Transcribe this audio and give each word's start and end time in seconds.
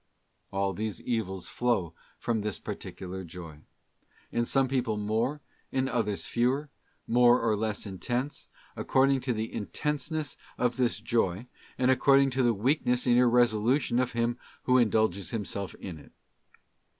= 0.29 0.39
All 0.51 0.73
these 0.73 0.99
evils 0.99 1.47
flow 1.47 1.93
from 2.17 2.41
this 2.41 2.57
particular 2.57 3.23
joy. 3.23 3.59
In 4.31 4.45
some 4.45 4.67
people 4.67 4.97
more, 4.97 5.41
in 5.71 5.87
others 5.87 6.25
fewer, 6.25 6.71
more 7.05 7.39
or 7.39 7.55
less 7.55 7.85
intense, 7.85 8.47
according 8.75 9.21
to 9.21 9.31
the 9.31 9.53
intenseness 9.53 10.37
of 10.57 10.77
this 10.77 10.99
joy, 10.99 11.45
and 11.77 11.91
according 11.91 12.31
to 12.31 12.41
the 12.41 12.51
weakness 12.55 13.05
and 13.05 13.15
irresolution 13.17 13.99
of 13.99 14.13
him 14.13 14.39
who 14.63 14.79
indulges 14.79 15.29
himself 15.29 15.75
in 15.75 15.99
it. 15.99 16.11